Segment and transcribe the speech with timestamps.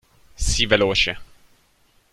[0.35, 1.17] Sii veloce.